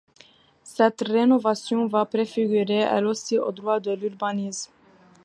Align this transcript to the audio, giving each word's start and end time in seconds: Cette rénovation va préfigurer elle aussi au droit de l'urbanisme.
Cette 0.63 1.01
rénovation 1.01 1.85
va 1.85 2.05
préfigurer 2.05 2.77
elle 2.79 3.05
aussi 3.05 3.37
au 3.37 3.51
droit 3.51 3.79
de 3.79 3.91
l'urbanisme. 3.91 4.71